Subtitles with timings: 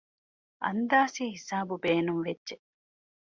[0.63, 2.55] އަންދާސީ ހިސަބު ބޭނުންވެއްޖެ